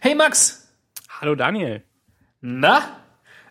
Hey 0.00 0.14
Max! 0.14 0.72
Hallo 1.20 1.34
Daniel. 1.34 1.82
Na? 2.40 2.96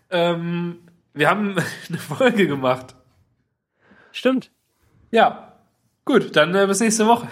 Ähm, 0.10 0.80
wir 1.14 1.30
haben 1.30 1.56
eine 1.90 1.98
Folge 1.98 2.48
gemacht. 2.48 2.96
Stimmt. 4.12 4.52
Ja. 5.12 5.54
Gut, 6.06 6.36
dann 6.36 6.56
äh, 6.56 6.66
bis 6.68 6.80
nächste 6.80 7.08
Woche. 7.08 7.28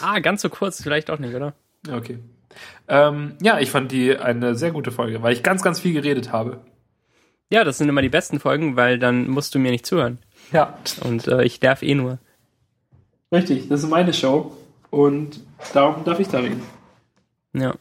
Ah, 0.00 0.18
ganz 0.20 0.42
so 0.42 0.48
kurz 0.48 0.82
vielleicht 0.82 1.10
auch 1.10 1.18
nicht, 1.18 1.34
oder? 1.34 1.54
Okay. 1.90 2.18
Ähm, 2.88 3.36
ja, 3.40 3.58
ich 3.58 3.70
fand 3.70 3.92
die 3.92 4.16
eine 4.16 4.54
sehr 4.54 4.70
gute 4.70 4.92
Folge, 4.92 5.22
weil 5.22 5.32
ich 5.32 5.42
ganz, 5.42 5.62
ganz 5.62 5.80
viel 5.80 5.94
geredet 5.94 6.32
habe. 6.32 6.60
Ja, 7.48 7.64
das 7.64 7.78
sind 7.78 7.88
immer 7.88 8.02
die 8.02 8.08
besten 8.08 8.38
Folgen, 8.38 8.76
weil 8.76 8.98
dann 8.98 9.28
musst 9.28 9.54
du 9.54 9.58
mir 9.58 9.70
nicht 9.70 9.86
zuhören. 9.86 10.18
Ja. 10.52 10.78
Und 11.02 11.26
äh, 11.26 11.42
ich 11.44 11.60
darf 11.60 11.82
eh 11.82 11.94
nur. 11.94 12.18
Richtig, 13.32 13.68
das 13.68 13.82
ist 13.82 13.88
meine 13.88 14.12
Show 14.12 14.56
und 14.90 15.40
darum 15.72 16.04
darf 16.04 16.20
ich 16.20 16.28
da 16.28 16.38
reden. 16.38 16.62
Ja. 17.52 17.74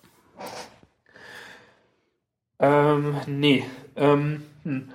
Ähm, 2.60 3.16
nee. 3.28 3.66
Ähm, 3.96 4.44
hm. 4.64 4.90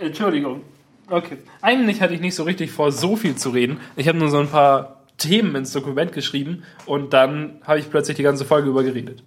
Entschuldigung. 0.00 0.62
Okay. 1.08 1.38
Eigentlich 1.60 2.00
hatte 2.00 2.14
ich 2.14 2.20
nicht 2.20 2.34
so 2.34 2.44
richtig 2.44 2.70
vor, 2.70 2.92
so 2.92 3.16
viel 3.16 3.36
zu 3.36 3.50
reden. 3.50 3.80
Ich 3.96 4.08
habe 4.08 4.18
nur 4.18 4.30
so 4.30 4.38
ein 4.38 4.48
paar 4.48 5.04
Themen 5.18 5.54
ins 5.54 5.72
Dokument 5.72 6.12
geschrieben 6.12 6.64
und 6.86 7.12
dann 7.12 7.60
habe 7.64 7.78
ich 7.78 7.90
plötzlich 7.90 8.16
die 8.16 8.22
ganze 8.22 8.44
Folge 8.44 8.70
über 8.70 8.82
geredet. 8.82 9.22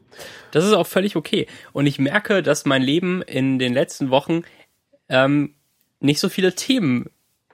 Das 0.52 0.66
ist 0.66 0.74
auch 0.74 0.88
völlig 0.88 1.16
okay. 1.16 1.48
Und 1.72 1.86
ich 1.86 2.00
merke, 2.00 2.42
dass 2.42 2.66
mein 2.66 2.82
Leben 2.82 3.22
in 3.22 3.60
den 3.60 3.74
letzten 3.74 4.10
Wochen 4.10 4.42
ähm, 5.10 5.54
nicht 6.00 6.20
so 6.20 6.30
viele 6.30 6.56
Themen 6.56 7.10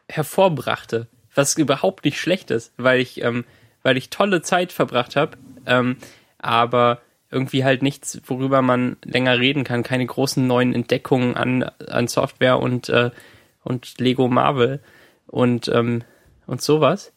hervorbrachte, 0.08 1.08
was 1.36 1.58
überhaupt 1.58 2.06
nicht 2.06 2.20
schlecht 2.20 2.50
ist, 2.52 2.74
weil 2.78 3.00
ich, 3.00 3.22
ähm, 3.24 3.46
weil 3.84 3.98
ich 3.98 4.10
tolle 4.10 4.42
Zeit 4.42 4.72
verbracht 4.72 5.16
habe, 5.16 5.38
ähm, 5.66 5.98
aber 6.38 7.02
irgendwie 7.32 7.64
halt 7.64 7.84
nichts, 7.84 8.22
worüber 8.26 8.62
man 8.62 8.98
länger 9.04 9.38
reden 9.40 9.64
kann, 9.64 9.84
keine 9.84 10.06
großen 10.06 10.46
neuen 10.46 10.74
Entdeckungen 10.74 11.36
an, 11.36 11.64
an 11.64 12.08
Software 12.08 12.60
und, 12.60 12.90
äh, 12.90 13.12
und 13.64 14.00
Lego 14.00 14.28
Marvel 14.28 14.82
und, 15.28 15.68
ähm, 15.68 16.04
und 16.48 16.62
sowas. 16.62 17.14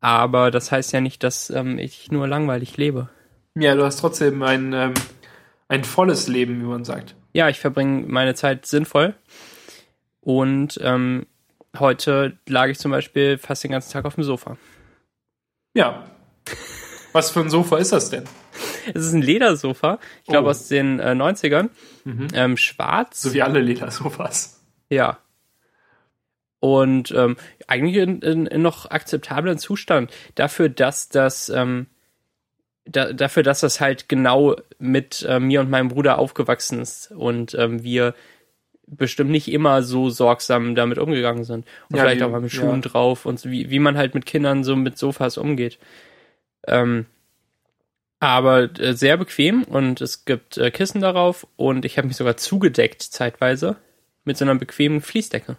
Aber 0.00 0.50
das 0.50 0.72
heißt 0.72 0.92
ja 0.92 1.00
nicht, 1.00 1.22
dass 1.22 1.50
ähm, 1.50 1.78
ich 1.78 2.10
nur 2.10 2.26
langweilig 2.26 2.76
lebe. 2.76 3.08
Ja, 3.54 3.74
du 3.74 3.84
hast 3.84 4.00
trotzdem 4.00 4.42
ein, 4.42 4.72
ähm, 4.72 4.94
ein 5.68 5.84
volles 5.84 6.26
Leben, 6.26 6.60
wie 6.60 6.66
man 6.66 6.84
sagt. 6.84 7.14
Ja, 7.32 7.48
ich 7.48 7.60
verbringe 7.60 8.06
meine 8.08 8.34
Zeit 8.34 8.66
sinnvoll. 8.66 9.14
Und 10.20 10.78
ähm, 10.82 11.26
heute 11.78 12.38
lag 12.46 12.68
ich 12.68 12.78
zum 12.78 12.90
Beispiel 12.90 13.38
fast 13.38 13.62
den 13.62 13.70
ganzen 13.70 13.92
Tag 13.92 14.04
auf 14.04 14.14
dem 14.14 14.24
Sofa. 14.24 14.56
Ja. 15.74 16.04
Was 17.12 17.30
für 17.30 17.40
ein 17.40 17.50
Sofa 17.50 17.78
ist 17.78 17.92
das 17.92 18.10
denn? 18.10 18.24
Es 18.94 19.06
ist 19.06 19.12
ein 19.12 19.22
Ledersofa, 19.22 19.98
ich 20.22 20.28
glaube 20.28 20.46
Oh. 20.48 20.50
aus 20.50 20.68
den 20.68 21.00
äh, 21.00 21.10
90ern. 21.12 21.68
Mhm. 22.04 22.28
Ähm, 22.34 22.56
schwarz. 22.56 23.22
So 23.22 23.32
wie 23.34 23.42
alle 23.42 23.60
Ledersofas. 23.60 24.64
Ja. 24.90 25.18
Und 26.60 27.10
ähm, 27.12 27.36
eigentlich 27.66 27.96
in, 27.96 28.20
in, 28.20 28.46
in 28.46 28.62
noch 28.62 28.90
akzeptablen 28.90 29.58
Zustand. 29.58 30.10
Dafür, 30.34 30.68
dass 30.68 31.08
das, 31.08 31.48
ähm, 31.48 31.86
da, 32.84 33.12
dafür, 33.12 33.42
dass 33.42 33.60
das 33.60 33.80
halt 33.80 34.08
genau 34.08 34.56
mit 34.78 35.24
äh, 35.28 35.40
mir 35.40 35.60
und 35.60 35.70
meinem 35.70 35.88
Bruder 35.88 36.18
aufgewachsen 36.18 36.80
ist 36.80 37.12
und 37.12 37.54
ähm, 37.54 37.82
wir 37.82 38.14
bestimmt 38.86 39.30
nicht 39.30 39.50
immer 39.50 39.82
so 39.82 40.10
sorgsam 40.10 40.74
damit 40.74 40.98
umgegangen 40.98 41.44
sind. 41.44 41.64
Und 41.88 41.96
Ja, 41.96 42.02
vielleicht 42.02 42.20
wie- 42.20 42.24
auch 42.24 42.30
mal 42.30 42.40
mit 42.40 42.52
ja. 42.52 42.60
Schuhen 42.60 42.82
drauf 42.82 43.24
und 43.24 43.38
so, 43.40 43.50
wie, 43.50 43.70
wie 43.70 43.78
man 43.78 43.96
halt 43.96 44.14
mit 44.14 44.26
Kindern 44.26 44.64
so 44.64 44.74
mit 44.76 44.98
Sofas 44.98 45.38
umgeht. 45.38 45.78
Ähm, 46.66 47.06
aber 48.20 48.78
äh, 48.78 48.94
sehr 48.94 49.16
bequem 49.16 49.64
und 49.64 50.00
es 50.00 50.24
gibt 50.24 50.58
äh, 50.58 50.70
Kissen 50.70 51.00
darauf 51.00 51.46
und 51.56 51.84
ich 51.84 51.98
habe 51.98 52.06
mich 52.06 52.16
sogar 52.16 52.36
zugedeckt 52.36 53.02
zeitweise 53.02 53.76
mit 54.24 54.36
so 54.36 54.44
einer 54.44 54.54
bequemen 54.54 55.00
Fließdecke. 55.00 55.56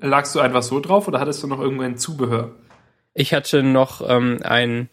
Lagst 0.00 0.34
du 0.34 0.40
einfach 0.40 0.62
so 0.62 0.80
drauf 0.80 1.08
oder 1.08 1.20
hattest 1.20 1.42
du 1.42 1.46
noch 1.46 1.60
irgendein 1.60 1.96
Zubehör? 1.96 2.54
Ich 3.14 3.32
hatte 3.32 3.62
noch 3.62 4.02
ähm, 4.08 4.40
ein, 4.42 4.88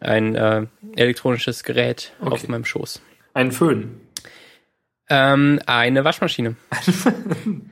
ein 0.00 0.34
äh, 0.34 0.66
elektronisches 0.96 1.62
Gerät 1.64 2.12
Okay. 2.20 2.30
auf 2.32 2.48
meinem 2.48 2.64
Schoß. 2.64 3.02
Einen 3.34 3.52
Föhn. 3.52 4.00
Ähm, 5.08 5.60
eine 5.66 6.04
Waschmaschine. 6.04 6.56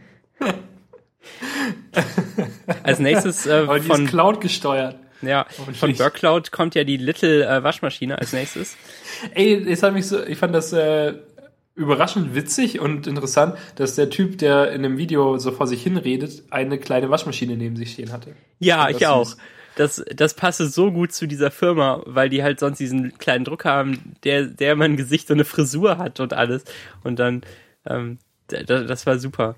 Als 2.83 2.99
nächstes 2.99 3.47
äh, 3.47 3.53
Aber 3.53 3.79
die 3.79 3.89
ist 3.89 3.95
von, 3.95 4.07
Cloud 4.07 4.41
gesteuert. 4.41 4.97
Ja, 5.23 5.47
von 5.49 5.99
Workcloud 5.99 6.53
kommt 6.53 6.75
ja 6.75 6.85
die 6.85 6.97
Little 6.97 7.47
äh, 7.47 7.63
Waschmaschine 7.63 8.19
als 8.19 8.33
nächstes. 8.33 8.77
Ey, 9.35 9.71
es 9.71 9.83
hat 9.83 9.93
mich 9.93 10.07
so, 10.07 10.25
ich 10.25 10.39
fand 10.39 10.55
das 10.55 10.73
äh, 10.73 11.15
überraschend 11.75 12.35
witzig 12.35 12.81
und 12.81 13.07
interessant, 13.07 13.57
dass 13.77 13.95
der 13.95 14.11
Typ, 14.11 14.39
der 14.39 14.73
in 14.73 14.83
dem 14.83 14.99
Video 14.99 15.39
so 15.39 15.53
vor 15.53 15.67
sich 15.67 15.83
hin 15.83 15.97
redet, 15.97 16.43
eine 16.51 16.79
kleine 16.79 17.09
Waschmaschine 17.09 17.57
neben 17.57 17.77
sich 17.77 17.93
stehen 17.93 18.13
hatte. 18.13 18.35
Ja, 18.59 18.89
ich 18.89 18.99
das 18.99 19.09
auch. 19.09 19.25
süß. 19.25 19.37
Das, 19.77 20.05
das 20.13 20.35
passe 20.35 20.67
so 20.67 20.91
gut 20.91 21.13
zu 21.13 21.29
dieser 21.29 21.53
Firma, 21.53 22.03
weil 22.05 22.29
die 22.29 22.43
halt 22.43 22.59
sonst 22.59 22.79
diesen 22.79 23.17
kleinen 23.19 23.45
Drucker 23.45 23.71
haben, 23.71 24.17
der, 24.25 24.47
der 24.47 24.75
mein 24.75 24.97
Gesicht 24.97 25.29
so 25.29 25.35
eine 25.35 25.45
Frisur 25.45 25.99
hat 25.99 26.19
und 26.19 26.33
alles. 26.33 26.65
Und 27.05 27.21
dann, 27.21 27.43
ähm, 27.87 28.19
das 28.49 29.07
war 29.07 29.21
super. 29.21 29.55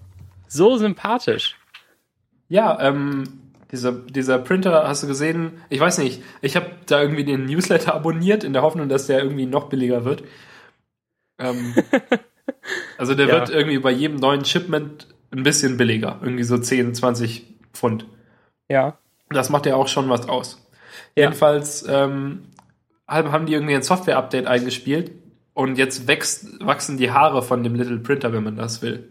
So 0.46 0.76
sympathisch. 0.76 1.56
Ja, 2.48 2.78
ähm, 2.82 3.24
dieser, 3.72 3.92
dieser 3.92 4.38
Printer, 4.38 4.86
hast 4.88 5.02
du 5.02 5.06
gesehen, 5.06 5.52
ich 5.68 5.80
weiß 5.80 5.98
nicht, 5.98 6.22
ich 6.42 6.56
habe 6.56 6.70
da 6.86 7.00
irgendwie 7.00 7.24
den 7.24 7.46
Newsletter 7.46 7.94
abonniert, 7.94 8.44
in 8.44 8.52
der 8.52 8.62
Hoffnung, 8.62 8.88
dass 8.88 9.06
der 9.06 9.22
irgendwie 9.22 9.46
noch 9.46 9.68
billiger 9.68 10.04
wird. 10.04 10.24
Ähm, 11.38 11.74
also 12.98 13.14
der 13.14 13.28
Ja. 13.28 13.34
wird 13.34 13.50
irgendwie 13.50 13.78
bei 13.78 13.90
jedem 13.90 14.16
neuen 14.16 14.44
Shipment 14.44 15.06
ein 15.30 15.42
bisschen 15.42 15.76
billiger, 15.76 16.18
irgendwie 16.22 16.42
so 16.42 16.58
10, 16.58 16.94
20 16.94 17.46
Pfund. 17.72 18.06
Ja. 18.68 18.98
Das 19.28 19.50
macht 19.50 19.66
ja 19.66 19.76
auch 19.76 19.88
schon 19.88 20.08
was 20.08 20.28
aus. 20.28 20.66
Ja. 21.14 21.24
Jedenfalls 21.24 21.86
ähm, 21.88 22.42
haben 23.06 23.32
haben 23.32 23.46
die 23.46 23.54
irgendwie 23.54 23.74
ein 23.74 23.82
Software-Update 23.82 24.46
eingespielt 24.46 25.12
und 25.54 25.78
jetzt 25.78 26.08
wächst, 26.08 26.64
wachsen 26.64 26.96
die 26.96 27.10
Haare 27.12 27.42
von 27.42 27.62
dem 27.62 27.74
Little 27.74 27.98
Printer, 27.98 28.32
wenn 28.32 28.42
man 28.44 28.56
das 28.56 28.82
will. 28.82 29.08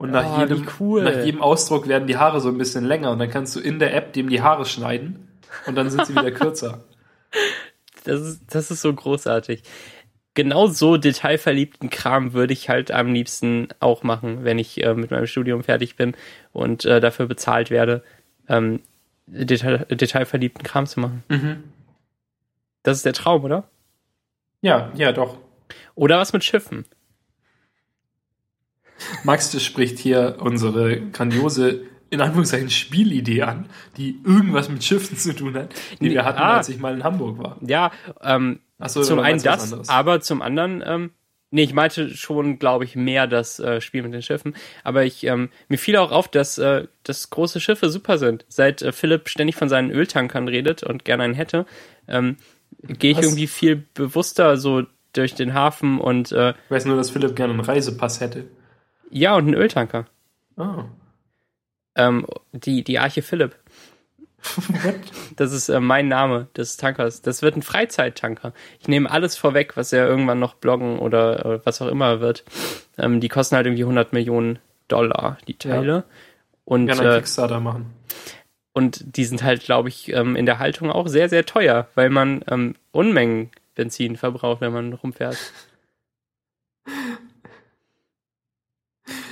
Und 0.00 0.12
nach, 0.12 0.38
Oh, 0.38 0.40
jedem, 0.40 0.66
cool. 0.80 1.02
nach 1.02 1.22
jedem 1.24 1.42
Ausdruck 1.42 1.86
werden 1.86 2.06
die 2.08 2.16
Haare 2.16 2.40
so 2.40 2.48
ein 2.48 2.56
bisschen 2.56 2.86
länger 2.86 3.10
und 3.10 3.18
dann 3.18 3.28
kannst 3.28 3.54
du 3.54 3.60
in 3.60 3.78
der 3.78 3.94
App 3.94 4.14
dem 4.14 4.30
die 4.30 4.40
Haare 4.40 4.64
schneiden 4.64 5.28
und 5.66 5.74
dann 5.74 5.90
sind 5.90 6.06
sie 6.06 6.14
wieder 6.14 6.32
kürzer. 6.32 6.84
Das 8.04 8.22
ist, 8.22 8.40
das 8.54 8.70
ist 8.70 8.80
so 8.80 8.94
großartig. 8.94 9.62
Genau 10.32 10.68
so 10.68 10.96
detailverliebten 10.96 11.90
Kram 11.90 12.32
würde 12.32 12.54
ich 12.54 12.70
halt 12.70 12.90
am 12.90 13.12
liebsten 13.12 13.68
auch 13.78 14.02
machen, 14.02 14.42
wenn 14.42 14.58
ich 14.58 14.82
äh, 14.82 14.94
mit 14.94 15.10
meinem 15.10 15.26
Studium 15.26 15.62
fertig 15.62 15.96
bin 15.96 16.16
und 16.52 16.86
äh, 16.86 17.00
dafür 17.00 17.26
bezahlt 17.26 17.68
werde, 17.70 18.02
ähm, 18.48 18.80
Detail, 19.26 19.84
detailverliebten 19.90 20.64
Kram 20.64 20.86
zu 20.86 20.98
machen. 21.00 21.24
Mhm. 21.28 21.64
Das 22.82 22.96
ist 22.96 23.04
der 23.04 23.12
Traum, 23.12 23.44
oder? 23.44 23.68
Ja, 24.62 24.90
ja, 24.94 25.12
doch. 25.12 25.36
Oder 25.94 26.16
was 26.18 26.32
mit 26.32 26.42
Schiffen. 26.42 26.86
Max 29.24 29.60
spricht 29.62 29.98
hier 29.98 30.36
unsere 30.40 31.00
grandiose, 31.00 31.82
in 32.10 32.20
Anführungszeichen, 32.20 32.70
Spielidee 32.70 33.42
an, 33.42 33.66
die 33.96 34.20
irgendwas 34.24 34.68
mit 34.68 34.82
Schiffen 34.82 35.16
zu 35.16 35.34
tun 35.34 35.54
hat, 35.54 35.72
die 36.00 36.08
Nee, 36.08 36.10
wir 36.10 36.24
hatten, 36.24 36.38
ah. 36.38 36.58
als 36.58 36.68
ich 36.68 36.78
mal 36.78 36.94
in 36.94 37.04
Hamburg 37.04 37.38
war. 37.38 37.56
Ja, 37.60 37.92
ähm, 38.22 38.60
Achso, 38.78 39.02
zum 39.02 39.18
einen 39.18 39.42
das, 39.42 39.88
aber 39.88 40.20
zum 40.20 40.40
anderen, 40.42 40.82
ähm, 40.84 41.10
nee, 41.50 41.62
ich 41.62 41.74
meinte 41.74 42.16
schon, 42.16 42.58
glaube 42.58 42.84
ich, 42.84 42.96
mehr 42.96 43.26
das 43.26 43.60
äh, 43.60 43.80
Spiel 43.80 44.02
mit 44.02 44.14
den 44.14 44.22
Schiffen. 44.22 44.54
Aber 44.84 45.04
ich, 45.04 45.24
ähm, 45.24 45.50
mir 45.68 45.78
fiel 45.78 45.96
auch 45.96 46.10
auf, 46.10 46.28
dass, 46.28 46.58
äh, 46.58 46.86
dass 47.02 47.30
große 47.30 47.60
Schiffe 47.60 47.90
super 47.90 48.18
sind. 48.18 48.44
Seit 48.48 48.82
äh, 48.82 48.92
Philipp 48.92 49.28
ständig 49.28 49.56
von 49.56 49.68
seinen 49.68 49.90
Öltankern 49.90 50.48
redet 50.48 50.82
und 50.82 51.04
gerne 51.04 51.24
einen 51.24 51.34
hätte, 51.34 51.66
ähm, 52.08 52.36
gehe 52.82 53.12
ich 53.12 53.18
Was? 53.18 53.26
irgendwie 53.26 53.46
viel 53.46 53.76
bewusster 53.94 54.56
so 54.56 54.84
durch 55.12 55.34
den 55.34 55.54
Hafen 55.54 56.00
und 56.00 56.32
äh, 56.32 56.50
Ich 56.50 56.70
weiß 56.70 56.84
nur, 56.86 56.96
dass 56.96 57.10
Philipp 57.10 57.36
gerne 57.36 57.52
einen 57.52 57.62
Reisepass 57.62 58.20
hätte. 58.20 58.44
Ja, 59.10 59.34
und 59.34 59.44
einen 59.44 59.54
Öltanker. 59.54 60.06
Oh. 60.56 60.84
Ähm, 61.96 62.26
die, 62.52 62.84
die 62.84 62.98
Arche 62.98 63.22
Philipp. 63.22 63.56
Das 65.36 65.52
ist 65.52 65.68
äh, 65.68 65.80
mein 65.80 66.08
Name 66.08 66.48
des 66.56 66.76
Tankers. 66.76 67.22
Das 67.22 67.42
wird 67.42 67.56
ein 67.56 67.62
Freizeittanker. 67.62 68.52
Ich 68.78 68.88
nehme 68.88 69.10
alles 69.10 69.36
vorweg, 69.36 69.76
was 69.76 69.92
er 69.92 70.06
irgendwann 70.06 70.38
noch 70.38 70.54
bloggen 70.54 70.98
oder 70.98 71.44
äh, 71.44 71.60
was 71.64 71.80
auch 71.82 71.88
immer 71.88 72.20
wird. 72.20 72.44
Ähm, 72.98 73.20
die 73.20 73.28
kosten 73.28 73.56
halt 73.56 73.66
irgendwie 73.66 73.84
100 73.84 74.12
Millionen 74.12 74.58
Dollar, 74.88 75.38
die 75.46 75.56
Teile. 75.56 76.04
Und, 76.64 76.86
Gerne 76.86 77.02
einen 77.02 77.10
äh, 77.12 77.16
Kickstarter 77.16 77.60
machen. 77.60 77.94
und 78.72 79.16
die 79.16 79.24
sind 79.24 79.42
halt, 79.42 79.62
glaube 79.62 79.88
ich, 79.88 80.12
ähm, 80.12 80.36
in 80.36 80.46
der 80.46 80.58
Haltung 80.58 80.90
auch 80.90 81.08
sehr, 81.08 81.28
sehr 81.28 81.46
teuer, 81.46 81.88
weil 81.94 82.10
man 82.10 82.42
ähm, 82.50 82.74
Unmengen 82.92 83.50
Benzin 83.74 84.16
verbraucht, 84.16 84.60
wenn 84.60 84.72
man 84.72 84.92
rumfährt. 84.92 85.38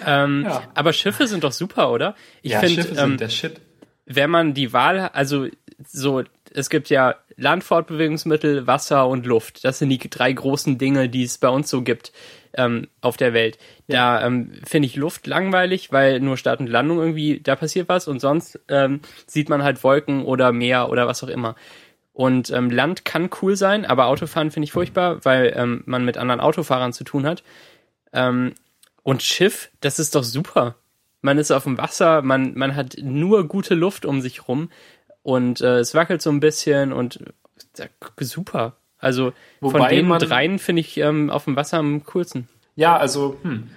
Ähm, 0.07 0.45
Ja. 0.45 0.63
Aber 0.75 0.93
Schiffe 0.93 1.27
sind 1.27 1.45
doch 1.45 1.53
super, 1.53 1.91
oder? 1.91 2.15
Ich 2.43 2.53
ja, 2.53 2.61
finde, 2.61 2.83
Schiffe 2.83 2.95
ähm, 3.01 3.11
sind 3.11 3.21
der 3.21 3.29
Shit. 3.29 3.61
wenn 4.07 4.31
man 4.31 4.55
die 4.55 4.73
Wahl, 4.73 5.11
also 5.13 5.47
so 5.87 6.23
es 6.55 6.71
gibt 6.71 6.91
ja 6.91 7.17
Landfortbewegungsmittel, 7.37 8.67
Wasser 8.67 9.07
und 9.07 9.27
Luft. 9.27 9.65
Das 9.65 9.79
sind 9.79 9.91
die 9.91 9.99
drei 9.99 10.33
großen 10.33 10.79
Dinge, 10.79 11.09
die 11.09 11.23
es 11.23 11.39
bei 11.39 11.49
uns 11.49 11.71
so 11.71 11.83
gibt 11.83 12.13
ähm, 12.55 12.89
auf 13.01 13.17
der 13.17 13.33
Welt. 13.33 13.59
Da 13.87 14.25
ähm, 14.27 14.53
finde 14.65 14.87
ich 14.87 14.97
Luft 14.97 15.27
langweilig, 15.27 15.93
weil 15.93 16.21
nur 16.21 16.37
Start 16.37 16.61
und 16.61 16.67
Landung 16.67 16.99
irgendwie, 16.99 17.41
da 17.41 17.57
passiert 17.57 17.89
was 17.89 18.09
und 18.09 18.21
sonst 18.21 18.59
ähm, 18.69 19.01
sieht 19.27 19.49
man 19.49 19.63
halt 19.63 19.83
Wolken 19.85 20.25
oder 20.25 20.53
Meer 20.53 20.91
oder 20.91 21.07
was 21.07 21.23
auch 21.23 21.29
immer. 21.29 21.55
Und 22.13 22.51
ähm, 22.51 22.71
Land 22.71 23.05
kann 23.05 23.31
cool 23.43 23.55
sein, 23.55 23.87
aber 23.87 24.07
Autofahren 24.07 24.51
finde 24.51 24.65
ich 24.65 24.73
furchtbar, 24.73 25.25
weil 25.25 25.53
ähm, 25.57 25.83
man 25.87 26.05
mit 26.05 26.19
anderen 26.19 26.41
Autofahrern 26.41 26.93
zu 26.93 27.05
tun 27.05 27.25
hat. 27.25 27.45
Ähm, 28.13 28.55
und 29.09 29.23
Schiff, 29.23 29.71
das 29.81 29.99
ist 29.99 30.15
doch 30.15 30.23
super. 30.23 30.75
Man 31.23 31.39
ist 31.39 31.51
auf 31.51 31.65
dem 31.65 31.79
Wasser, 31.79 32.21
man, 32.21 32.53
man 32.59 32.77
hat 32.77 32.97
nur 33.03 33.49
gute 33.49 33.75
Luft 33.75 34.05
um 34.05 34.21
sich 34.21 34.47
rum 34.49 34.71
und 35.23 35.61
äh, 35.63 35.79
es 35.79 35.95
wackelt 35.95 36.21
so 36.21 36.31
ein 36.31 36.41
bisschen 36.41 36.93
und 36.93 37.19
äh, 37.79 37.89
super. 38.21 38.77
Also 38.99 39.33
Wobei 39.61 39.79
von 39.79 39.89
den 39.89 40.09
man- 40.09 40.21
dreien 40.21 40.59
finde 40.59 40.81
ich 40.81 40.99
ähm, 40.99 41.31
auf 41.31 41.45
dem 41.45 41.57
Wasser 41.57 41.79
am 41.79 42.05
coolsten. 42.05 42.49
Ja, 42.77 42.97
also, 42.99 43.39
hm. 43.43 43.71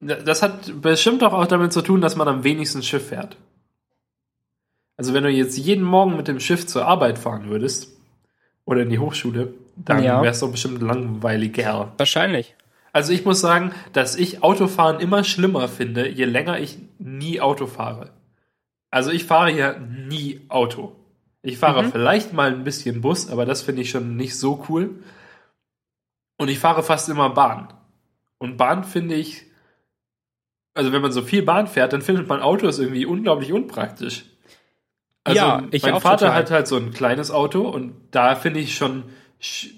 Das 0.00 0.42
hat 0.42 0.80
bestimmt 0.80 1.22
auch, 1.24 1.32
auch 1.34 1.46
damit 1.46 1.72
zu 1.72 1.82
tun, 1.82 2.00
dass 2.00 2.16
man 2.16 2.28
am 2.28 2.44
wenigsten 2.44 2.82
Schiff 2.82 3.08
fährt. 3.08 3.36
Also 4.96 5.12
wenn 5.14 5.24
du 5.24 5.30
jetzt 5.30 5.58
jeden 5.58 5.84
Morgen 5.84 6.16
mit 6.16 6.28
dem 6.28 6.40
Schiff 6.40 6.66
zur 6.66 6.86
Arbeit 6.86 7.18
fahren 7.18 7.48
würdest 7.50 7.88
oder 8.64 8.82
in 8.82 8.88
die 8.90 8.98
Hochschule, 8.98 9.52
dann 9.76 10.02
Ja. 10.04 10.22
wär's 10.22 10.40
doch 10.40 10.50
bestimmt 10.50 10.80
langweiliger. 10.80 11.92
Wahrscheinlich. 11.98 12.54
Also 12.92 13.12
ich 13.12 13.24
muss 13.24 13.40
sagen, 13.40 13.72
dass 13.92 14.16
ich 14.16 14.42
Autofahren 14.42 15.00
immer 15.00 15.22
schlimmer 15.24 15.68
finde, 15.68 16.08
je 16.08 16.24
länger 16.24 16.58
ich 16.58 16.78
nie 16.98 17.40
Auto 17.40 17.66
fahre. 17.66 18.10
Also 18.90 19.10
ich 19.10 19.24
fahre 19.24 19.52
ja 19.52 19.78
nie 19.78 20.40
Auto. 20.48 20.96
Ich 21.42 21.56
fahre 21.58 21.84
Mhm. 21.84 21.92
vielleicht 21.92 22.32
mal 22.32 22.50
ein 22.52 22.64
bisschen 22.64 23.00
Bus, 23.00 23.30
aber 23.30 23.46
das 23.46 23.62
finde 23.62 23.82
ich 23.82 23.90
schon 23.90 24.16
nicht 24.16 24.36
so 24.36 24.64
cool. 24.68 25.02
Und 26.36 26.48
ich 26.48 26.58
fahre 26.58 26.82
fast 26.82 27.08
immer 27.08 27.30
Bahn. 27.30 27.72
Und 28.38 28.56
Bahn 28.56 28.84
finde 28.84 29.14
ich, 29.14 29.44
also 30.74 30.92
wenn 30.92 31.02
man 31.02 31.12
so 31.12 31.22
viel 31.22 31.42
Bahn 31.42 31.66
fährt, 31.66 31.92
dann 31.92 32.02
findet 32.02 32.26
man 32.28 32.40
Autos 32.40 32.78
irgendwie 32.78 33.06
unglaublich 33.06 33.52
unpraktisch. 33.52 34.24
Also 35.24 35.38
Ja, 35.40 35.62
ich 35.70 35.82
mein 35.82 36.00
Vater 36.00 36.26
total. 36.26 36.34
hat 36.34 36.50
halt 36.50 36.66
so 36.66 36.76
ein 36.76 36.92
kleines 36.92 37.30
Auto 37.30 37.68
und 37.68 37.94
da 38.10 38.34
finde 38.36 38.60
ich 38.60 38.74
schon 38.74 39.04
sch- 39.40 39.70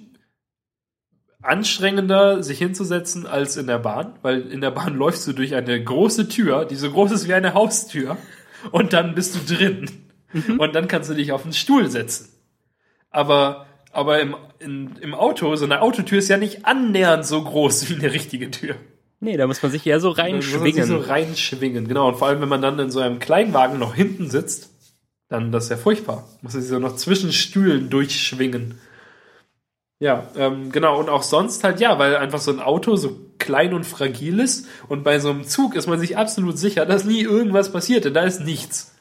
anstrengender, 1.43 2.43
sich 2.43 2.59
hinzusetzen 2.59 3.27
als 3.27 3.57
in 3.57 3.67
der 3.67 3.79
Bahn, 3.79 4.15
weil 4.23 4.43
in 4.43 4.61
der 4.61 4.71
Bahn 4.71 4.95
läufst 4.97 5.27
du 5.27 5.33
durch 5.33 5.55
eine 5.55 5.83
große 5.83 6.29
Tür, 6.29 6.65
die 6.65 6.77
so 6.77 6.91
groß 6.91 7.13
ist 7.13 7.29
wie 7.29 7.35
eine 7.35 7.55
Haustür, 7.55 8.17
und 8.71 8.93
dann 8.93 9.15
bist 9.15 9.35
du 9.35 9.55
drin. 9.55 9.91
Mhm. 10.33 10.61
Und 10.61 10.75
dann 10.75 10.89
kannst 10.89 11.11
du 11.11 11.15
dich 11.15 11.33
auf 11.33 11.43
den 11.43 11.53
Stuhl 11.53 11.91
setzen. 11.91 12.29
Aber, 13.11 13.67
aber 13.91 14.21
im, 14.21 14.37
in, 14.61 14.97
im 15.01 15.15
Auto, 15.15 15.55
so 15.57 15.65
eine 15.65 15.83
Autotür 15.83 16.19
ist 16.19 16.29
ja 16.29 16.37
nicht 16.37 16.65
annähernd 16.65 17.27
so 17.27 17.43
groß 17.43 17.91
wie 17.91 17.95
eine 17.97 18.13
richtige 18.13 18.51
Tür. 18.51 18.77
Nee, 19.21 19.37
da 19.37 19.47
muss 19.47 19.63
man 19.63 19.71
sich 19.71 19.87
eher 19.87 20.01
so 20.01 20.15
Da 20.15 20.25
muss 20.25 20.33
man 20.33 20.43
sich 20.43 20.53
reinschwingen. 20.53 20.87
So 20.87 20.99
reinschwingen, 20.99 21.89
genau. 21.89 22.09
Und 22.09 22.17
vor 22.17 22.29
allem, 22.29 22.41
wenn 22.41 22.49
man 22.49 22.63
dann 22.63 22.79
in 22.79 22.91
so 22.91 23.01
einem 23.01 23.19
Kleinwagen 23.19 23.79
noch 23.79 23.95
hinten 23.95 24.31
sitzt, 24.31 24.71
dann 25.29 25.53
das 25.53 25.65
ist 25.65 25.71
ja 25.71 25.77
furchtbar. 25.77 26.29
Muss 26.43 26.55
man 26.55 26.63
sich 26.63 26.71
so 26.71 26.79
noch 26.79 26.97
zwischen 26.97 27.33
Stühlen 27.33 27.89
durchschwingen. 27.89 28.81
Ja, 30.03 30.27
ähm, 30.35 30.73
genau. 30.73 30.99
Und 30.99 31.09
auch 31.09 31.23
sonst 31.23 31.63
halt, 31.63 31.79
ja, 31.79 31.97
weil 31.97 32.17
einfach 32.17 32.41
so 32.41 32.51
ein 32.51 32.59
Auto 32.59 32.97
so 32.97 33.21
klein 33.39 33.73
und 33.73 33.87
fragil 33.87 34.41
ist. 34.41 34.67
Und 34.89 35.05
bei 35.05 35.21
so 35.21 35.31
einem 35.31 35.45
Zug 35.45 35.77
ist 35.77 35.87
man 35.87 36.01
sich 36.01 36.17
absolut 36.17 36.59
sicher, 36.59 36.87
dass 36.87 37.05
nie 37.05 37.21
irgendwas 37.21 37.71
passiert. 37.71 38.05
Denn 38.05 38.15
da 38.15 38.23
ist 38.23 38.41
nichts. 38.41 38.97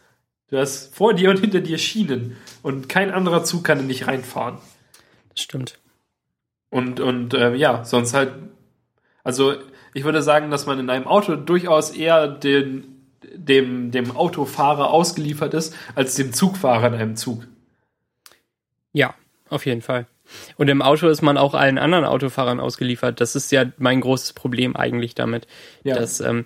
Du 0.51 0.59
hast 0.59 0.95
vor 0.95 1.15
dir 1.15 1.31
und 1.31 1.39
hinter 1.39 1.59
dir 1.59 1.79
Schienen. 1.79 2.37
Und 2.61 2.87
kein 2.87 3.09
anderer 3.09 3.43
Zug 3.43 3.63
kann 3.63 3.79
in 3.79 3.87
dich 3.87 4.05
reinfahren. 4.05 4.59
Das 5.29 5.41
stimmt. 5.41 5.79
Und, 6.69 6.99
und 6.99 7.33
äh, 7.33 7.55
ja, 7.55 7.83
sonst 7.83 8.13
halt, 8.13 8.33
also 9.23 9.55
ich 9.95 10.03
würde 10.03 10.21
sagen, 10.21 10.51
dass 10.51 10.67
man 10.67 10.77
in 10.77 10.91
einem 10.91 11.07
Auto 11.07 11.35
durchaus 11.35 11.89
eher 11.89 12.27
den, 12.27 13.07
dem, 13.33 13.89
dem 13.89 14.15
Autofahrer 14.15 14.91
ausgeliefert 14.91 15.55
ist, 15.55 15.75
als 15.95 16.13
dem 16.13 16.31
Zugfahrer 16.31 16.89
in 16.89 16.93
einem 16.93 17.15
Zug. 17.15 17.47
Ja, 18.93 19.15
auf 19.49 19.65
jeden 19.65 19.81
Fall. 19.81 20.05
Und 20.57 20.69
im 20.69 20.81
Auto 20.81 21.07
ist 21.07 21.21
man 21.21 21.37
auch 21.37 21.53
allen 21.53 21.77
anderen 21.77 22.05
Autofahrern 22.05 22.59
ausgeliefert. 22.59 23.21
Das 23.21 23.35
ist 23.35 23.51
ja 23.51 23.65
mein 23.77 24.01
großes 24.01 24.33
Problem 24.33 24.75
eigentlich 24.75 25.15
damit, 25.15 25.47
Ja. 25.83 25.95
dass, 25.95 26.19
ähm, 26.19 26.45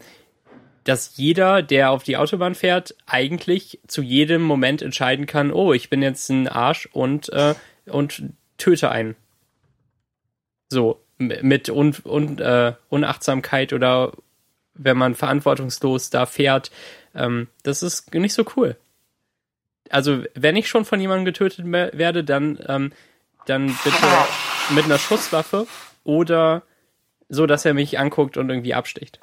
dass 0.84 1.18
jeder, 1.18 1.62
der 1.62 1.92
auf 1.92 2.04
die 2.04 2.18
Autobahn 2.18 2.56
fährt, 2.56 2.96
eigentlich 3.08 3.80
zu 3.88 4.02
jedem 4.02 4.42
Moment 4.44 4.82
entscheiden 4.82 5.26
kann, 5.26 5.52
oh, 5.52 5.74
ich 5.74 5.90
bin 5.90 6.02
jetzt 6.02 6.30
ein 6.30 6.48
Arsch 6.48 6.88
und, 6.92 7.30
äh, 7.34 7.56
und 7.88 8.24
töte 8.58 8.90
einen. 8.92 9.16
So, 10.70 11.02
mit 11.18 11.70
un, 11.70 11.96
un, 12.04 12.40
äh, 12.40 12.74
Unachtsamkeit 12.90 13.74
oder 13.74 14.12
wenn 14.74 14.98
man 14.98 15.16
verantwortungslos 15.16 16.10
da 16.10 16.26
fährt. 16.26 16.72
Ähm, 17.16 17.48
das 17.64 17.82
ist 17.82 18.14
nicht 18.14 18.34
so 18.34 18.46
cool. 18.56 18.76
Also, 19.90 20.24
wenn 20.34 20.56
ich 20.56 20.68
schon 20.68 20.84
von 20.84 21.00
jemandem 21.00 21.26
getötet 21.26 21.66
werde, 21.72 22.24
dann, 22.24 22.60
ähm, 22.68 22.92
dann 23.46 23.68
bitte 23.84 23.98
mit 24.72 24.86
einer 24.86 24.98
Schusswaffe 25.00 25.68
oder 26.04 26.64
so, 27.30 27.46
dass 27.46 27.66
er 27.66 27.74
mich 27.74 27.98
anguckt 28.00 28.38
und 28.38 28.50
irgendwie 28.50 28.74
absticht. 28.74 29.20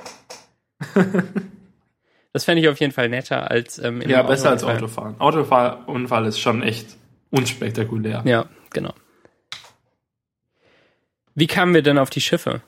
das 2.33 2.45
fände 2.45 2.63
ich 2.63 2.69
auf 2.69 2.81
jeden 2.81 2.93
Fall 2.93 3.09
netter 3.09 3.51
als 3.51 3.79
ähm, 3.79 4.01
in 4.01 4.11
Ja, 4.11 4.21
einem 4.21 4.29
besser 4.29 4.51
als. 4.51 4.65
Autofahren. 4.65 5.21
Autofahrunfall 5.21 6.27
ist 6.27 6.39
schon 6.41 6.63
echt 6.63 6.97
unspektakulär. 7.31 8.23
Ja, 8.25 8.47
genau. 8.71 8.95
Wie 11.35 11.47
kamen 11.47 11.73
wir 11.75 11.83
denn 11.83 11.99
auf 11.99 12.11
die 12.11 12.21
Schiffe? 12.21 12.63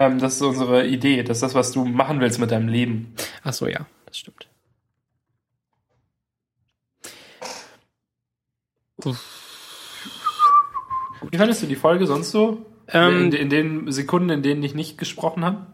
Ähm, 0.00 0.18
das 0.18 0.34
ist 0.36 0.42
unsere 0.42 0.86
Idee. 0.86 1.22
Das 1.22 1.38
ist 1.38 1.42
das, 1.42 1.54
was 1.54 1.72
du 1.72 1.84
machen 1.84 2.20
willst 2.20 2.38
mit 2.38 2.50
deinem 2.50 2.68
Leben. 2.68 3.14
Ach 3.44 3.52
so, 3.52 3.66
ja, 3.68 3.86
das 4.06 4.18
stimmt. 4.18 4.48
Wie 11.30 11.38
fandest 11.38 11.62
du 11.62 11.66
die 11.66 11.76
Folge 11.76 12.06
sonst 12.06 12.30
so? 12.30 12.66
Ähm, 12.90 13.26
in, 13.26 13.32
in 13.32 13.50
den 13.50 13.92
Sekunden, 13.92 14.30
in 14.30 14.42
denen 14.42 14.62
ich 14.62 14.74
nicht 14.74 14.98
gesprochen 14.98 15.44
habe? 15.44 15.66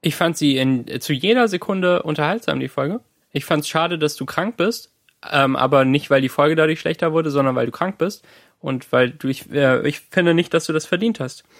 Ich 0.00 0.14
fand 0.14 0.36
sie 0.36 0.56
in, 0.56 1.00
zu 1.00 1.12
jeder 1.12 1.48
Sekunde 1.48 2.02
unterhaltsam, 2.02 2.60
die 2.60 2.68
Folge. 2.68 3.00
Ich 3.32 3.44
fand 3.44 3.62
es 3.62 3.68
schade, 3.68 3.98
dass 3.98 4.16
du 4.16 4.26
krank 4.26 4.56
bist, 4.56 4.92
ähm, 5.30 5.56
aber 5.56 5.84
nicht, 5.84 6.10
weil 6.10 6.20
die 6.20 6.28
Folge 6.28 6.54
dadurch 6.54 6.80
schlechter 6.80 7.12
wurde, 7.12 7.30
sondern 7.30 7.56
weil 7.56 7.66
du 7.66 7.72
krank 7.72 7.98
bist 7.98 8.24
und 8.60 8.90
weil 8.92 9.10
du, 9.10 9.28
ich, 9.28 9.50
äh, 9.50 9.86
ich 9.86 10.00
finde 10.00 10.34
nicht, 10.34 10.54
dass 10.54 10.66
du 10.66 10.72
das 10.72 10.86
verdient 10.86 11.20
hast. 11.20 11.44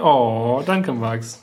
Oh, 0.00 0.62
danke, 0.64 0.92
Max. 0.92 1.42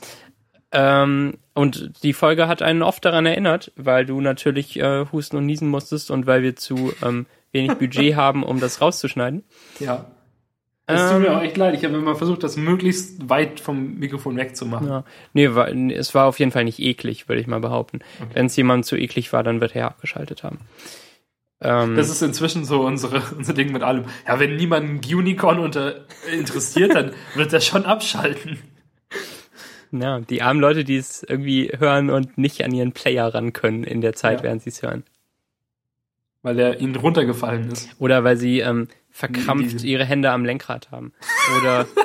Ähm, 0.72 1.38
und 1.54 2.02
die 2.02 2.12
Folge 2.12 2.46
hat 2.46 2.62
einen 2.62 2.82
oft 2.82 3.04
daran 3.04 3.26
erinnert, 3.26 3.72
weil 3.76 4.06
du 4.06 4.20
natürlich 4.20 4.78
äh, 4.78 5.06
husten 5.10 5.36
und 5.36 5.46
niesen 5.46 5.68
musstest 5.68 6.10
und 6.10 6.26
weil 6.26 6.42
wir 6.42 6.56
zu 6.56 6.92
ähm, 7.02 7.26
wenig 7.52 7.74
Budget 7.74 8.14
haben, 8.16 8.42
um 8.42 8.60
das 8.60 8.80
rauszuschneiden. 8.80 9.44
Ja. 9.80 10.06
Es 10.94 11.06
tut 11.10 11.16
Ähm, 11.16 11.22
mir 11.22 11.36
auch 11.36 11.42
echt 11.42 11.56
leid. 11.56 11.74
Ich 11.74 11.84
habe 11.84 11.94
immer 11.96 12.14
versucht, 12.14 12.42
das 12.42 12.56
möglichst 12.56 13.28
weit 13.28 13.60
vom 13.60 13.98
Mikrofon 13.98 14.36
wegzumachen. 14.36 14.88
Ja. 14.88 15.04
Nee, 15.32 15.54
war, 15.54 15.68
es 15.68 16.14
war 16.14 16.26
auf 16.26 16.38
jeden 16.38 16.52
Fall 16.52 16.64
nicht 16.64 16.78
eklig, 16.78 17.28
würde 17.28 17.40
ich 17.40 17.46
mal 17.46 17.60
behaupten. 17.60 18.00
Wenn 18.34 18.46
es 18.46 18.56
jemandem 18.56 18.84
zu 18.84 18.96
eklig 18.96 19.32
war, 19.32 19.42
dann 19.42 19.60
wird 19.60 19.74
er 19.76 19.86
abgeschaltet 19.86 20.42
haben. 20.42 20.58
Ähm, 21.62 21.94
Das 21.96 22.08
ist 22.08 22.22
inzwischen 22.22 22.64
so 22.64 22.80
unsere, 22.82 23.22
unser 23.36 23.52
Ding 23.54 23.72
mit 23.72 23.82
allem. 23.82 24.04
Ja, 24.26 24.38
wenn 24.40 24.56
niemand 24.56 24.88
ein 25.06 25.14
Unicorn 25.14 25.58
unter, 25.58 26.06
interessiert, 26.32 26.94
dann 26.94 27.12
wird 27.34 27.52
er 27.52 27.60
schon 27.60 27.84
abschalten. 27.84 28.58
ja, 29.92 30.20
die 30.20 30.40
armen 30.42 30.60
Leute, 30.60 30.84
die 30.84 30.96
es 30.96 31.22
irgendwie 31.22 31.70
hören 31.78 32.10
und 32.10 32.38
nicht 32.38 32.64
an 32.64 32.72
ihren 32.72 32.92
Player 32.92 33.34
ran 33.34 33.52
können 33.52 33.84
in 33.84 34.00
der 34.00 34.14
Zeit, 34.14 34.38
Ja. 34.38 34.44
während 34.44 34.62
sie 34.62 34.70
es 34.70 34.82
hören. 34.82 35.04
Weil 36.42 36.58
er 36.58 36.80
ihnen 36.80 36.96
runtergefallen 36.96 37.70
ist. 37.70 37.90
Oder 37.98 38.24
weil 38.24 38.38
sie 38.38 38.60
ähm, 38.60 38.88
verkrampft 39.10 39.84
ihre 39.84 40.04
Hände 40.04 40.30
am 40.30 40.44
Lenkrad 40.44 40.90
haben. 40.90 41.12
Oder 41.58 41.86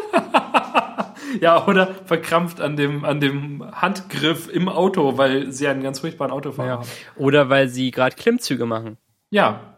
Ja, 1.42 1.68
oder 1.68 1.94
verkrampft 2.06 2.62
an 2.62 2.76
dem, 2.76 3.04
an 3.04 3.20
dem 3.20 3.64
Handgriff 3.74 4.48
im 4.48 4.70
Auto, 4.70 5.18
weil 5.18 5.52
sie 5.52 5.68
einen 5.68 5.84
ganz 5.84 6.00
furchtbaren 6.00 6.32
Autofahrer 6.32 6.80
haben. 6.80 6.88
Oder 7.16 7.50
weil 7.50 7.68
sie 7.68 7.92
gerade 7.92 8.16
Klimmzüge 8.16 8.66
machen. 8.66 8.98
Ja. 9.32 9.76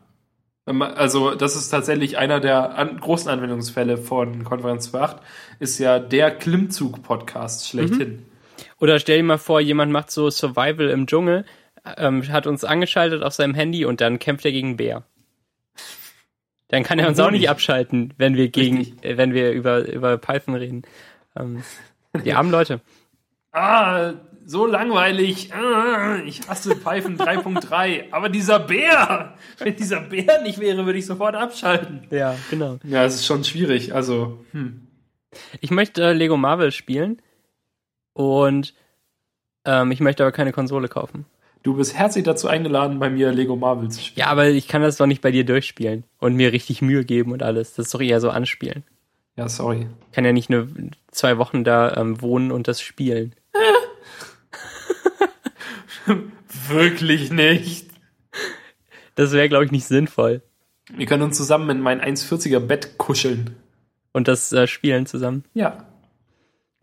Ähm, 0.67 0.81
Also, 0.81 1.35
das 1.35 1.55
ist 1.55 1.69
tatsächlich 1.69 2.17
einer 2.17 2.39
der 2.39 2.77
an, 2.77 2.99
großen 2.99 3.29
Anwendungsfälle 3.29 3.97
von 3.97 4.43
Konferenz 4.43 4.87
für 4.87 5.01
8, 5.01 5.17
ist 5.59 5.79
ja 5.79 5.99
der 5.99 6.31
Klimmzug-Podcast 6.31 7.67
schlechthin. 7.67 8.25
Oder 8.79 8.99
stell 8.99 9.17
dir 9.17 9.23
mal 9.23 9.37
vor, 9.37 9.59
jemand 9.59 9.91
macht 9.91 10.11
so 10.11 10.29
Survival 10.29 10.89
im 10.89 11.07
Dschungel, 11.07 11.45
ähm, 11.97 12.27
hat 12.31 12.47
uns 12.47 12.63
angeschaltet 12.63 13.23
auf 13.23 13.33
seinem 13.33 13.53
Handy 13.53 13.85
und 13.85 14.01
dann 14.01 14.19
kämpft 14.19 14.45
er 14.45 14.51
gegen 14.51 14.77
Bär. 14.77 15.03
Dann 16.69 16.83
kann 16.83 16.99
er 16.99 17.07
uns 17.07 17.19
auch 17.19 17.31
nicht 17.31 17.49
abschalten, 17.49 18.13
wenn 18.17 18.35
wir 18.35 18.49
gegen, 18.49 18.77
Richtig. 18.77 19.05
äh, 19.05 19.17
wenn 19.17 19.33
wir 19.33 19.51
über, 19.51 19.87
über 19.87 20.17
Python 20.17 20.55
reden. 20.55 20.81
Ähm, 21.39 21.63
die 22.25 22.33
armen 22.33 22.51
Leute. 22.51 22.81
Ah, 23.53 24.13
so 24.45 24.65
langweilig. 24.65 25.53
Ah, 25.53 26.17
Ich 26.25 26.47
hasse 26.47 26.75
Python 26.75 27.17
3.3. 27.17 28.11
Aber 28.11 28.29
dieser 28.29 28.59
Bär, 28.59 29.35
wenn 29.59 29.75
dieser 29.75 30.01
Bär 30.01 30.41
nicht 30.41 30.59
wäre, 30.59 30.85
würde 30.85 30.99
ich 30.99 31.05
sofort 31.05 31.35
abschalten. 31.35 32.05
Ja, 32.09 32.35
genau. 32.49 32.79
Ja, 32.83 33.05
es 33.05 33.15
ist 33.15 33.25
schon 33.25 33.43
schwierig. 33.43 33.93
Also, 33.95 34.43
hm. 34.51 34.87
Ich 35.61 35.71
möchte 35.71 36.03
äh, 36.03 36.13
Lego 36.13 36.35
Marvel 36.37 36.71
spielen 36.71 37.21
und 38.13 38.73
ähm, 39.65 39.91
ich 39.91 39.99
möchte 39.99 40.23
aber 40.23 40.31
keine 40.31 40.51
Konsole 40.53 40.87
kaufen. 40.87 41.25
Du 41.63 41.75
bist 41.75 41.95
herzlich 41.95 42.23
dazu 42.23 42.47
eingeladen, 42.47 42.99
bei 42.99 43.09
mir 43.09 43.31
Lego 43.31 43.55
Marvel 43.55 43.89
zu 43.89 44.01
spielen. 44.01 44.25
Ja, 44.25 44.31
aber 44.31 44.47
ich 44.47 44.67
kann 44.67 44.81
das 44.81 44.97
doch 44.97 45.05
nicht 45.05 45.21
bei 45.21 45.31
dir 45.31 45.45
durchspielen 45.45 46.03
und 46.19 46.35
mir 46.35 46.51
richtig 46.53 46.81
Mühe 46.81 47.03
geben 47.03 47.31
und 47.31 47.43
alles. 47.43 47.73
Das 47.73 47.87
ist 47.87 47.93
doch 47.93 48.01
eher 48.01 48.21
so 48.21 48.29
anspielen. 48.29 48.83
Ja, 49.35 49.49
sorry. 49.49 49.87
Ich 50.09 50.15
kann 50.15 50.25
ja 50.25 50.33
nicht 50.33 50.49
nur 50.49 50.67
zwei 51.11 51.37
Wochen 51.37 51.63
da 51.63 51.95
ähm, 51.95 52.21
wohnen 52.21 52.51
und 52.51 52.67
das 52.67 52.81
spielen. 52.81 53.35
Wirklich 56.69 57.31
nicht. 57.31 57.87
Das 59.15 59.31
wäre, 59.31 59.49
glaube 59.49 59.65
ich, 59.65 59.71
nicht 59.71 59.85
sinnvoll. 59.85 60.41
Wir 60.93 61.05
können 61.05 61.23
uns 61.23 61.37
zusammen 61.37 61.69
in 61.69 61.81
mein 61.81 62.01
1,40er 62.01 62.59
Bett 62.59 62.97
kuscheln. 62.97 63.55
Und 64.13 64.27
das 64.27 64.51
äh, 64.53 64.67
Spielen 64.67 65.05
zusammen. 65.05 65.43
Ja. 65.53 65.85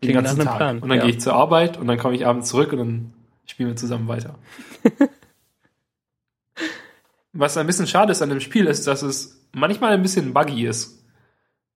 Den 0.03 0.11
Klingt 0.11 0.25
ganzen 0.25 0.45
Tag. 0.45 0.57
Plan, 0.57 0.79
Und 0.79 0.89
dann 0.89 0.99
ja. 0.99 1.03
gehe 1.05 1.13
ich 1.13 1.21
zur 1.21 1.33
Arbeit 1.33 1.77
und 1.77 1.87
dann 1.87 1.97
komme 1.97 2.15
ich 2.15 2.25
abends 2.25 2.49
zurück 2.49 2.71
und 2.71 2.77
dann 2.79 3.13
spielen 3.45 3.69
wir 3.69 3.75
zusammen 3.75 4.07
weiter. 4.07 4.37
Was 7.33 7.57
ein 7.57 7.67
bisschen 7.67 7.87
schade 7.87 8.11
ist 8.11 8.21
an 8.21 8.29
dem 8.29 8.39
Spiel, 8.39 8.65
ist, 8.67 8.87
dass 8.87 9.01
es 9.01 9.45
manchmal 9.51 9.91
ein 9.93 10.01
bisschen 10.01 10.33
buggy 10.33 10.65
ist. 10.65 11.03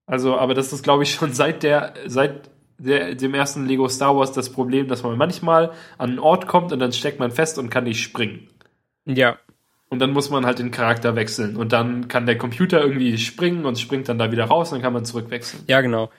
Also, 0.06 0.38
aber 0.38 0.54
das 0.54 0.72
ist, 0.72 0.82
glaube 0.82 1.02
ich, 1.02 1.12
schon 1.12 1.34
seit 1.34 1.62
der, 1.62 1.94
seit 2.06 2.50
der, 2.78 3.14
dem 3.14 3.34
ersten 3.34 3.66
Lego 3.66 3.88
Star 3.88 4.16
Wars 4.16 4.32
das 4.32 4.50
Problem, 4.50 4.88
dass 4.88 5.02
man 5.02 5.16
manchmal 5.16 5.72
an 5.98 6.10
einen 6.10 6.18
Ort 6.18 6.46
kommt 6.46 6.72
und 6.72 6.78
dann 6.78 6.92
steckt 6.92 7.20
man 7.20 7.30
fest 7.30 7.58
und 7.58 7.70
kann 7.70 7.84
nicht 7.84 8.02
springen. 8.02 8.48
Ja. 9.04 9.38
Und 9.88 9.98
dann 9.98 10.12
muss 10.12 10.30
man 10.30 10.46
halt 10.46 10.60
den 10.60 10.70
Charakter 10.70 11.16
wechseln. 11.16 11.56
Und 11.56 11.72
dann 11.72 12.08
kann 12.08 12.24
der 12.24 12.38
Computer 12.38 12.80
irgendwie 12.80 13.18
springen 13.18 13.66
und 13.66 13.78
springt 13.78 14.08
dann 14.08 14.18
da 14.18 14.32
wieder 14.32 14.44
raus 14.44 14.70
und 14.70 14.76
dann 14.76 14.82
kann 14.82 14.92
man 14.92 15.04
zurückwechseln. 15.04 15.64
Ja, 15.66 15.80
genau. 15.80 16.10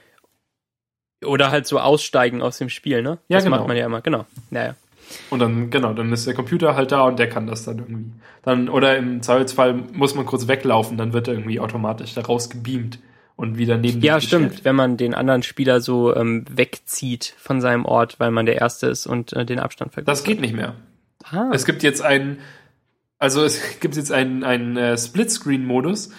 Oder 1.23 1.51
halt 1.51 1.67
so 1.67 1.79
aussteigen 1.79 2.41
aus 2.41 2.57
dem 2.57 2.69
Spiel, 2.69 3.01
ne? 3.01 3.19
Ja, 3.27 3.37
das 3.37 3.43
genau. 3.43 3.57
macht 3.57 3.67
man 3.67 3.77
ja 3.77 3.85
immer, 3.85 4.01
genau. 4.01 4.25
Ja, 4.51 4.65
ja. 4.65 4.75
Und 5.29 5.39
dann, 5.39 5.69
genau, 5.69 5.93
dann 5.93 6.11
ist 6.13 6.25
der 6.27 6.33
Computer 6.33 6.75
halt 6.75 6.91
da 6.91 7.03
und 7.03 7.19
der 7.19 7.29
kann 7.29 7.47
das 7.47 7.63
dann 7.65 7.79
irgendwie. 7.79 8.11
Dann, 8.43 8.69
oder 8.69 8.97
im 8.97 9.21
Zweifelsfall 9.21 9.73
muss 9.93 10.15
man 10.15 10.25
kurz 10.25 10.47
weglaufen, 10.47 10.97
dann 10.97 11.13
wird 11.13 11.27
er 11.27 11.33
irgendwie 11.35 11.59
automatisch 11.59 12.13
da 12.13 12.21
rausgebeamt 12.21 12.99
und 13.35 13.57
wieder 13.57 13.77
neben 13.77 14.01
Ja, 14.01 14.19
stimmt. 14.21 14.47
gestellt. 14.49 14.65
Wenn 14.65 14.75
man 14.75 14.97
den 14.97 15.13
anderen 15.13 15.43
Spieler 15.43 15.81
so 15.81 16.15
ähm, 16.15 16.45
wegzieht 16.49 17.33
von 17.37 17.59
seinem 17.61 17.85
Ort, 17.85 18.19
weil 18.19 18.31
man 18.31 18.45
der 18.45 18.55
Erste 18.61 18.87
ist 18.87 19.05
und 19.07 19.33
äh, 19.33 19.45
den 19.45 19.59
Abstand 19.59 19.93
vergisst. 19.93 20.07
Das 20.09 20.23
geht 20.23 20.41
nicht 20.41 20.53
mehr. 20.55 20.75
ah, 21.31 21.49
Es 21.53 21.65
gibt 21.65 21.83
jetzt 21.83 22.01
einen, 22.01 22.39
also 23.19 23.43
es 23.43 23.61
gibt 23.79 23.95
jetzt 23.95 24.11
einen, 24.11 24.43
einen 24.43 24.77
äh, 24.77 24.97
Splitscreen-Modus, 24.97 26.11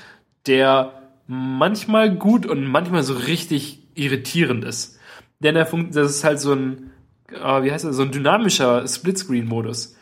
der 0.46 0.92
manchmal 1.26 2.14
gut 2.14 2.46
und 2.46 2.66
manchmal 2.66 3.02
so 3.02 3.14
richtig 3.14 3.78
irritierend 3.94 4.64
ist. 4.64 4.98
Denn 5.40 5.56
er 5.56 5.66
funkt, 5.66 5.94
das 5.96 6.10
ist 6.10 6.24
halt 6.24 6.40
so 6.40 6.52
ein, 6.52 6.90
äh, 7.34 7.62
wie 7.62 7.72
heißt 7.72 7.84
das, 7.84 7.96
so 7.96 8.02
ein 8.02 8.12
dynamischer 8.12 8.86
Splitscreen-Modus. 8.86 9.96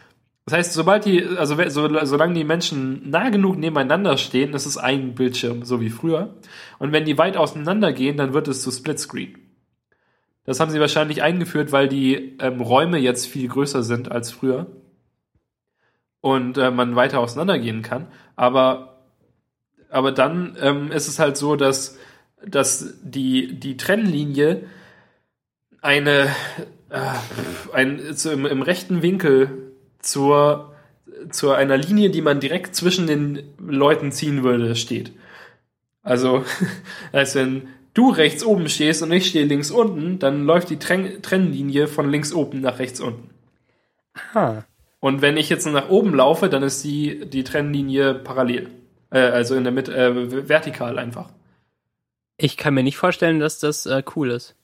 Das 0.47 0.55
heißt, 0.55 0.73
sobald 0.73 1.05
die, 1.05 1.25
also 1.25 1.57
so, 1.69 2.05
solange 2.05 2.35
die 2.35 2.45
Menschen 2.45 3.09
nah 3.09 3.29
genug 3.29 3.57
nebeneinander 3.57 4.17
stehen, 4.17 4.53
ist 4.55 4.77
ein 4.77 5.15
Bildschirm, 5.15 5.65
so 5.65 5.81
wie 5.81 5.91
früher. 5.91 6.35
Und 6.79 6.93
wenn 6.93 7.05
die 7.05 7.19
weit 7.19 7.37
auseinander 7.37 7.93
gehen, 7.93 8.17
dann 8.17 8.33
wird 8.33 8.49
es 8.49 8.63
zu 8.63 8.71
Splitscreen. 8.71 9.39
Das 10.45 10.59
haben 10.59 10.71
sie 10.71 10.81
wahrscheinlich 10.81 11.23
eingeführt, 11.23 11.71
weil 11.71 11.89
die 11.89 12.37
ähm, 12.41 12.61
Räume 12.61 12.99
jetzt 12.99 13.27
viel 13.27 13.47
größer 13.47 13.83
sind 13.83 14.11
als 14.11 14.33
früher 14.33 14.67
und 16.21 16.59
äh, 16.59 16.71
man 16.71 16.97
weiter 16.97 17.21
auseinandergehen 17.21 17.83
kann. 17.83 18.09
Aber, 18.35 19.05
aber 19.91 20.13
dann 20.13 20.57
ähm, 20.61 20.91
ist 20.91 21.09
es 21.09 21.19
halt 21.19 21.37
so, 21.37 21.57
dass, 21.57 21.99
dass 22.45 22.95
die, 23.03 23.61
die 23.61 23.77
Trennlinie 23.77 24.65
eine, 25.83 26.29
ein, 27.73 28.17
zu, 28.17 28.33
im, 28.33 28.47
im 28.47 28.63
rechten 28.63 29.03
Winkel 29.03 29.73
zur, 30.01 30.75
zu 31.31 31.53
einer 31.53 31.77
Linie, 31.77 32.11
die 32.11 32.23
man 32.23 32.41
direkt 32.41 32.75
zwischen 32.75 33.07
den 33.07 33.43
Leuten 33.59 34.13
ziehen 34.13 34.43
würde, 34.43 34.75
steht. 34.77 35.13
Also, 36.03 36.45
als 37.13 37.35
wenn 37.35 37.69
du 37.95 38.11
rechts 38.11 38.45
oben 38.45 38.69
stehst 38.69 39.03
und 39.03 39.13
ich 39.13 39.27
stehe 39.27 39.45
links 39.45 39.71
unten, 39.71 40.19
dann 40.19 40.45
läuft 40.45 40.71
die 40.71 40.79
Trenn 40.79 41.23
Trennlinie 41.23 41.87
von 41.89 42.11
links 42.11 42.33
oben 42.33 42.61
nach 42.61 42.79
rechts 42.79 43.01
unten. 43.01 43.31
ah. 44.35 44.63
Und 45.01 45.23
wenn 45.23 45.39
ich 45.39 45.49
jetzt 45.49 45.67
nach 45.67 45.89
oben 45.89 46.15
laufe, 46.15 46.51
dann 46.51 46.63
ist 46.63 46.85
die, 46.85 47.25
die 47.27 47.43
Trennlinie 47.43 48.15
parallel. 48.15 48.69
Äh, 49.11 49.21
also 49.21 49.55
in 49.55 49.65
der 49.65 49.73
Mitte, 49.73 49.95
äh, 49.95 50.49
vertikal 50.49 50.99
einfach. 50.99 51.31
Ich 52.37 52.57
kann 52.57 52.75
mir 52.75 52.83
nicht 52.83 52.99
vorstellen, 52.99 53.41
dass 53.41 53.59
das 53.59 53.87
äh, 53.87 54.03
cool 54.15 54.31
ist. 54.31 54.57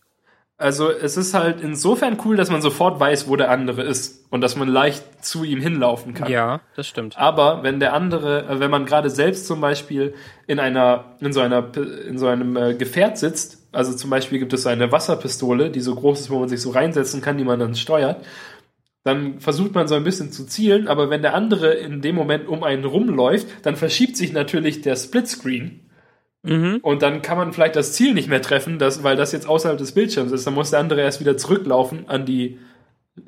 Also 0.58 0.90
es 0.90 1.18
ist 1.18 1.34
halt 1.34 1.60
insofern 1.60 2.16
cool, 2.24 2.36
dass 2.36 2.50
man 2.50 2.62
sofort 2.62 2.98
weiß, 2.98 3.28
wo 3.28 3.36
der 3.36 3.50
andere 3.50 3.82
ist 3.82 4.24
und 4.30 4.40
dass 4.40 4.56
man 4.56 4.68
leicht 4.68 5.22
zu 5.22 5.44
ihm 5.44 5.60
hinlaufen 5.60 6.14
kann. 6.14 6.30
Ja, 6.30 6.62
das 6.76 6.86
stimmt. 6.86 7.18
Aber 7.18 7.62
wenn 7.62 7.78
der 7.78 7.92
andere, 7.92 8.46
äh, 8.48 8.58
wenn 8.58 8.70
man 8.70 8.86
gerade 8.86 9.10
selbst 9.10 9.46
zum 9.46 9.60
Beispiel 9.60 10.14
in 10.46 10.58
einer, 10.58 11.16
in 11.20 11.34
so 11.34 11.40
einer, 11.40 11.72
in 12.08 12.18
so 12.18 12.26
einem 12.26 12.56
äh, 12.56 12.74
Gefährt 12.74 13.18
sitzt, 13.18 13.68
also 13.72 13.94
zum 13.94 14.08
Beispiel 14.08 14.38
gibt 14.38 14.54
es 14.54 14.62
so 14.62 14.70
eine 14.70 14.90
Wasserpistole, 14.90 15.70
die 15.70 15.80
so 15.80 15.94
groß 15.94 16.20
ist, 16.20 16.30
wo 16.30 16.38
man 16.38 16.48
sich 16.48 16.62
so 16.62 16.70
reinsetzen 16.70 17.20
kann, 17.20 17.36
die 17.36 17.44
man 17.44 17.60
dann 17.60 17.74
steuert, 17.74 18.24
dann 19.04 19.40
versucht 19.40 19.74
man 19.74 19.86
so 19.88 19.94
ein 19.94 20.04
bisschen 20.04 20.32
zu 20.32 20.46
zielen, 20.46 20.88
aber 20.88 21.10
wenn 21.10 21.20
der 21.20 21.34
andere 21.34 21.74
in 21.74 22.00
dem 22.00 22.16
Moment 22.16 22.48
um 22.48 22.64
einen 22.64 22.86
rumläuft, 22.86 23.46
dann 23.62 23.76
verschiebt 23.76 24.16
sich 24.16 24.32
natürlich 24.32 24.80
der 24.80 24.96
Splitscreen 24.96 25.85
Mhm. 26.46 26.78
und 26.82 27.02
dann 27.02 27.22
kann 27.22 27.36
man 27.36 27.52
vielleicht 27.52 27.76
das 27.76 27.92
Ziel 27.92 28.14
nicht 28.14 28.28
mehr 28.28 28.40
treffen, 28.40 28.78
das, 28.78 29.02
weil 29.02 29.16
das 29.16 29.32
jetzt 29.32 29.48
außerhalb 29.48 29.78
des 29.78 29.92
Bildschirms 29.92 30.32
ist. 30.32 30.46
Dann 30.46 30.54
muss 30.54 30.70
der 30.70 30.80
andere 30.80 31.00
erst 31.00 31.20
wieder 31.20 31.36
zurücklaufen 31.36 32.08
an 32.08 32.24
die 32.24 32.58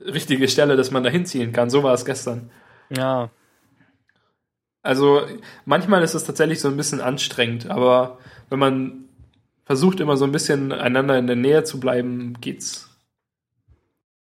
richtige 0.07 0.49
Stelle, 0.49 0.77
dass 0.77 0.91
man 0.91 1.03
da 1.03 1.11
hinziehen 1.11 1.53
kann. 1.53 1.71
So 1.71 1.83
war 1.83 1.95
es 1.95 2.05
gestern. 2.05 2.51
Ja. 2.91 3.31
Also 4.83 5.23
manchmal 5.65 6.03
ist 6.03 6.15
es 6.15 6.25
tatsächlich 6.25 6.61
so 6.61 6.69
ein 6.69 6.77
bisschen 6.77 7.01
anstrengend, 7.01 7.69
aber 7.69 8.19
wenn 8.49 8.59
man 8.59 9.05
versucht 9.65 10.01
immer 10.01 10.17
so 10.17 10.25
ein 10.25 10.33
bisschen 10.33 10.73
einander 10.73 11.19
in 11.19 11.27
der 11.27 11.37
Nähe 11.37 11.65
zu 11.65 11.79
bleiben, 11.81 12.35
geht's. 12.41 12.88